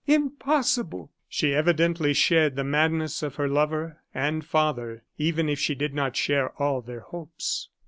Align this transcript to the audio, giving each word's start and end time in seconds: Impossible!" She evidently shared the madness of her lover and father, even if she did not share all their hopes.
Impossible!" 0.07 1.11
She 1.29 1.53
evidently 1.53 2.11
shared 2.15 2.55
the 2.55 2.63
madness 2.63 3.21
of 3.21 3.35
her 3.35 3.47
lover 3.47 4.01
and 4.15 4.43
father, 4.43 5.03
even 5.19 5.47
if 5.47 5.59
she 5.59 5.75
did 5.75 5.93
not 5.93 6.15
share 6.17 6.59
all 6.59 6.81
their 6.81 7.01
hopes. 7.01 7.69